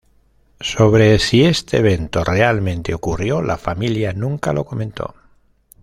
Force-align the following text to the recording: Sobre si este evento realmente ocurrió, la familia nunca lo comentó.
Sobre 0.61 1.19
si 1.19 1.43
este 1.45 1.77
evento 1.77 2.23
realmente 2.23 2.95
ocurrió, 2.95 3.43
la 3.43 3.59
familia 3.59 4.13
nunca 4.13 4.51
lo 4.51 4.65
comentó. 4.65 5.13